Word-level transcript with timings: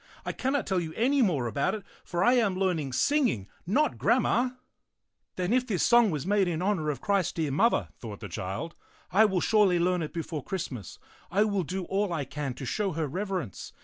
I 0.25 0.31
can 0.31 0.53
not 0.53 0.65
tell 0.65 0.79
you 0.79 0.93
any 0.95 1.21
more 1.21 1.45
about 1.45 1.75
it, 1.75 1.83
for 2.03 2.23
I 2.23 2.33
am 2.33 2.55
learning 2.55 2.91
singing, 2.91 3.47
not 3.67 3.99
grammar." 3.99 4.57
"Then 5.35 5.53
if 5.53 5.67
this 5.67 5.83
song 5.83 6.09
was 6.09 6.25
made 6.25 6.47
in 6.47 6.59
honor 6.59 6.89
of 6.89 7.01
Christ's 7.01 7.33
dear 7.33 7.51
Mother," 7.51 7.89
thought 7.99 8.19
the 8.19 8.27
child," 8.27 8.73
I 9.11 9.25
will 9.25 9.41
surely 9.41 9.77
learn 9.77 10.01
it 10.01 10.11
before 10.11 10.43
Christmas. 10.43 10.97
I 11.29 11.43
will 11.43 11.61
do 11.61 11.83
all 11.85 12.11
I 12.11 12.25
can 12.25 12.55
to 12.55 12.65
show 12.65 12.93
her 12.93 13.05
reverence. 13.07 13.73